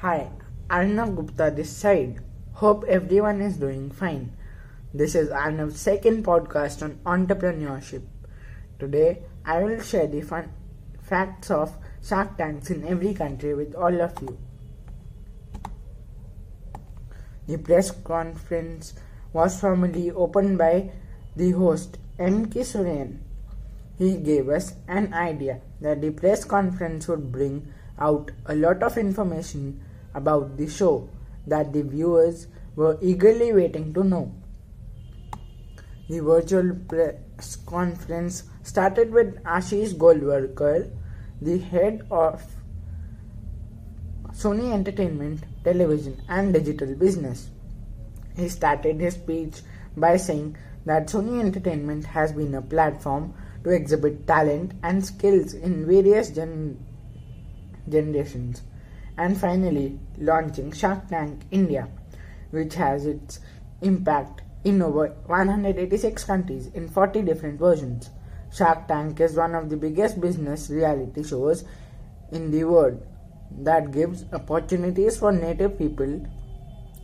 [0.00, 0.30] Hi,
[0.70, 2.20] Arnav Gupta this side.
[2.52, 4.32] Hope everyone is doing fine.
[4.94, 8.02] This is Arnav's second podcast on entrepreneurship.
[8.78, 10.52] Today, I will share the fun
[11.02, 14.38] facts of Shark Tanks in every country with all of you.
[17.46, 18.94] The press conference
[19.32, 20.90] was formally opened by
[21.36, 22.46] the host M.
[22.46, 22.62] K.
[22.62, 23.24] Soren.
[23.98, 28.96] He gave us an idea that the press conference would bring out a lot of
[28.96, 29.80] information
[30.14, 31.08] about the show
[31.46, 34.32] that the viewers were eagerly waiting to know.
[36.08, 40.90] The virtual press conference started with Ashish Golwalkar,
[41.40, 42.42] the head of
[44.32, 47.50] Sony Entertainment, Television and Digital Business.
[48.36, 49.60] He started his speech
[49.96, 55.86] by saying that Sony Entertainment has been a platform to exhibit talent and skills in
[55.86, 56.78] various gen-
[57.88, 58.62] generations
[59.16, 61.88] and finally launching Shark Tank India,
[62.50, 63.40] which has its
[63.82, 68.10] impact in over 186 countries in 40 different versions.
[68.52, 71.64] Shark Tank is one of the biggest business reality shows
[72.32, 73.06] in the world
[73.60, 76.26] that gives opportunities for native people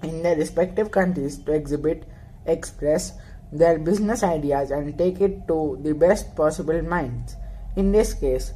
[0.03, 2.05] in their respective countries to exhibit,
[2.47, 3.13] express
[3.53, 7.37] their business ideas, and take it to the best possible minds.
[7.77, 8.53] In this case,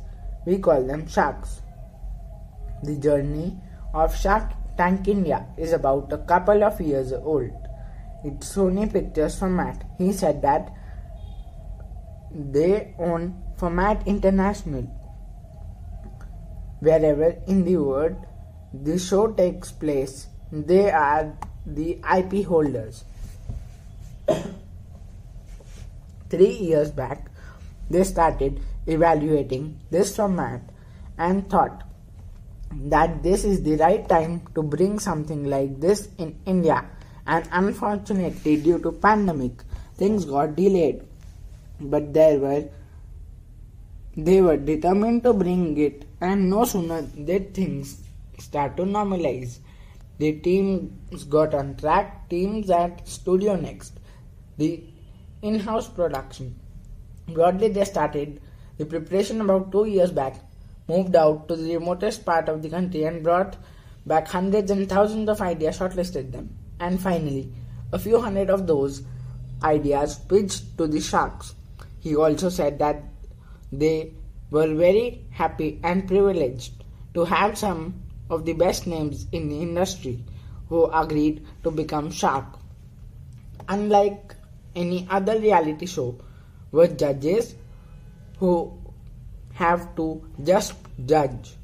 [0.46, 1.62] we call them sharks.
[2.82, 3.58] The journey
[3.94, 7.50] of Shark Tank India is about a couple of years old.
[8.24, 9.84] It's Sony Pictures format.
[9.98, 10.72] He said that
[12.30, 14.82] they own Format International.
[16.80, 18.16] Wherever in the world
[18.72, 23.04] the show takes place, they are the IP holders.
[26.30, 27.30] Three years back,
[27.90, 30.60] they started evaluating this format
[31.16, 31.84] and thought
[32.72, 36.84] that this is the right time to bring something like this in India
[37.26, 39.62] and unfortunately due to pandemic
[39.96, 41.02] things got delayed
[41.80, 42.68] but there were
[44.16, 46.04] they were determined to bring it.
[46.20, 48.02] And no sooner did things
[48.38, 49.58] start to normalize
[50.18, 52.28] the teams got on track.
[52.28, 53.92] Teams at studio next
[54.56, 54.82] the
[55.42, 56.58] in-house production.
[57.28, 58.40] Broadly they started
[58.76, 60.36] the preparation about two years back
[60.88, 63.56] moved out to the remotest part of the country and brought
[64.06, 67.52] back hundreds and thousands of ideas, shortlisted them, and finally,
[67.92, 69.02] a few hundred of those
[69.62, 71.54] ideas pitched to the sharks.
[72.00, 73.02] He also said that
[73.72, 74.12] they
[74.50, 80.22] were very happy and privileged to have some of the best names in the industry
[80.68, 82.44] who agreed to become shark.
[83.68, 84.34] Unlike
[84.76, 86.16] any other reality show,
[86.70, 87.54] with judges
[88.38, 88.72] who
[89.54, 90.74] have to just
[91.06, 91.54] judge.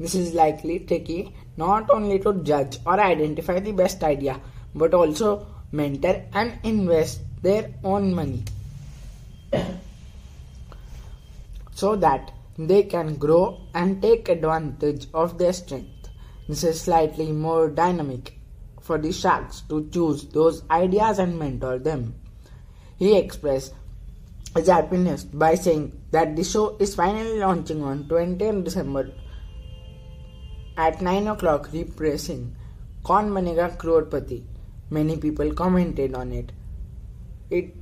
[0.00, 4.40] This is likely tricky not only to judge or identify the best idea,
[4.74, 8.42] but also mentor and invest their own money
[11.78, 16.08] so that they can grow and take advantage of their strength.
[16.48, 18.40] This is slightly more dynamic
[18.80, 22.16] for the sharks to choose those ideas and mentor them.
[22.96, 23.74] He expressed
[24.56, 29.12] his happiness by saying that the show is finally launching on 20th December
[30.76, 32.56] at 9 o'clock, repressing
[33.04, 34.42] Kaun Banega Crorepati.
[34.90, 36.50] Many people commented on it.
[37.50, 37.76] It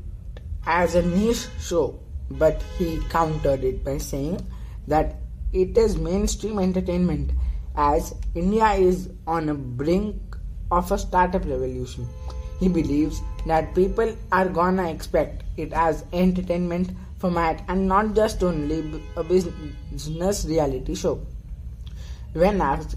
[0.67, 2.01] as a niche show,
[2.31, 4.47] but he countered it by saying
[4.87, 5.17] that
[5.53, 7.31] it is mainstream entertainment
[7.77, 10.17] as India is on a brink
[10.71, 12.07] of a startup revolution.
[12.59, 19.03] He believes that people are gonna expect it as entertainment format and not just only
[19.17, 21.21] a business reality show.
[22.33, 22.97] When asked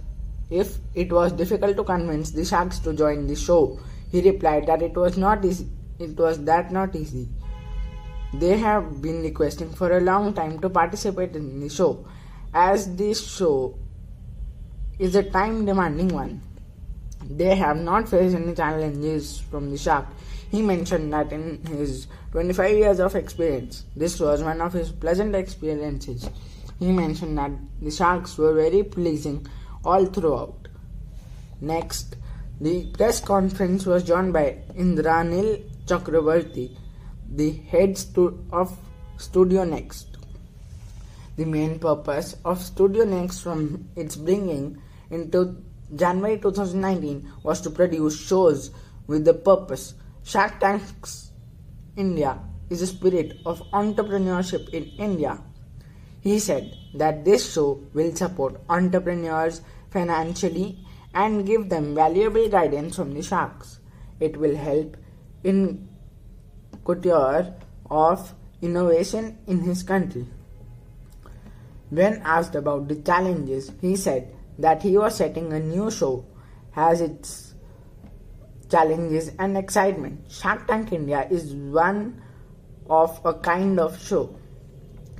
[0.49, 3.79] if it was difficult to convince the sharks to join the show,
[4.11, 5.67] he replied that it was not easy.
[5.99, 7.27] It was that not easy.
[8.33, 12.05] They have been requesting for a long time to participate in the show,
[12.53, 13.75] as this show
[14.99, 16.41] is a time demanding one.
[17.29, 20.05] They have not faced any challenges from the shark.
[20.51, 25.35] He mentioned that in his 25 years of experience, this was one of his pleasant
[25.35, 26.29] experiences.
[26.79, 29.47] He mentioned that the sharks were very pleasing
[29.83, 30.67] all throughout.
[31.61, 32.15] Next,
[32.61, 36.75] the press conference was joined by Indranil Chakravarti,
[37.31, 38.77] the head stu- of
[39.17, 40.17] Studio Next.
[41.35, 45.57] The main purpose of Studio Next from its bringing into
[45.95, 48.71] January 2019 was to produce shows
[49.07, 49.95] with the purpose.
[50.23, 51.31] Shark Tank's
[51.95, 52.39] India
[52.69, 55.41] is a spirit of entrepreneurship in India.
[56.21, 63.13] He said that this show will support entrepreneurs financially and give them valuable guidance from
[63.13, 63.79] the sharks.
[64.19, 64.97] It will help
[65.43, 65.88] in
[66.89, 67.53] couture
[67.89, 70.25] of innovation in his country.
[71.89, 76.25] When asked about the challenges, he said that he was setting a new show
[76.71, 77.53] has its
[78.69, 80.31] challenges and excitement.
[80.31, 82.21] Shark Tank India is one
[82.89, 84.35] of a kind of show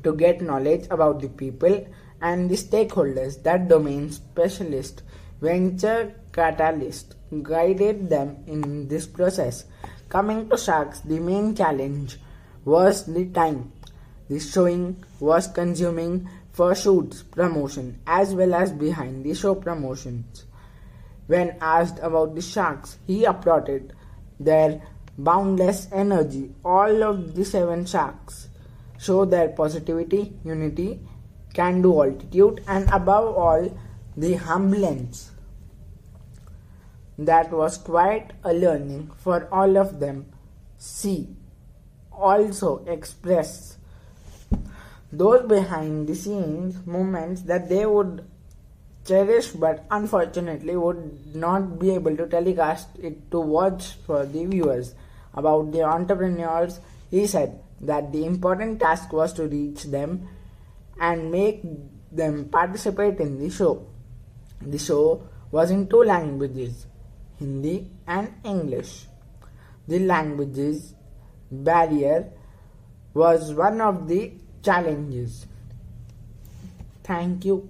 [0.04, 1.88] to get knowledge about the people
[2.22, 5.04] and the stakeholders that domain specialist
[5.42, 9.66] venture catalyst guided them in this process
[10.10, 12.18] coming to sharks the main challenge
[12.66, 13.72] was the time
[14.30, 20.46] the showing was consuming for shoots promotion as well as behind the show promotions
[21.28, 23.94] when asked about the sharks he applauded
[24.40, 24.82] their
[25.18, 28.50] boundless energy all of the seven sharks
[29.00, 31.00] show their positivity, unity,
[31.54, 33.80] can do altitude, and above all,
[34.18, 35.32] the humbleness.
[37.20, 40.28] That was quite a learning for all of them.
[40.78, 41.28] See,
[42.14, 43.76] also expressed
[45.12, 48.26] those behind the scenes moments that they would
[49.06, 54.96] cherish but unfortunately would not be able to telecast it to watch for the viewers.
[55.34, 56.80] About the entrepreneurs,
[57.12, 60.30] he said, that the important task was to reach them
[61.02, 61.64] and make
[62.12, 63.88] them participate in the show.
[64.62, 66.86] The show was in two languages,
[67.40, 69.08] Hindi and English.
[69.88, 70.94] The languages
[71.50, 72.32] barrier
[73.14, 75.48] was one of the challenges.
[77.04, 77.70] Thank you.